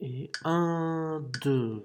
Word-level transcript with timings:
Et 0.00 0.30
1, 0.44 1.22
2. 1.42 1.84